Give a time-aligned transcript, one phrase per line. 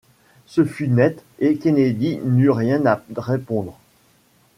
[0.47, 3.77] Ce fut net, et Kennedy n’eut rien à répondre.